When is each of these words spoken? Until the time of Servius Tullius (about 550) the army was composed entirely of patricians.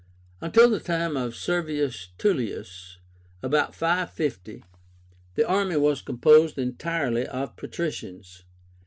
Until 0.41 0.67
the 0.67 0.79
time 0.79 1.15
of 1.15 1.35
Servius 1.35 2.09
Tullius 2.17 2.97
(about 3.43 3.75
550) 3.75 4.63
the 5.35 5.47
army 5.47 5.77
was 5.77 6.01
composed 6.01 6.57
entirely 6.57 7.27
of 7.27 7.55
patricians. 7.55 8.43